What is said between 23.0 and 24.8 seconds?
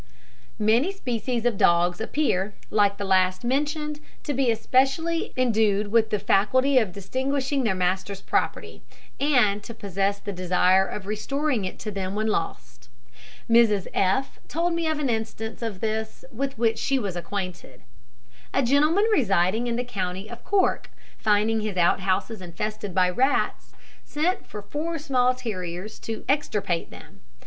rats, sent for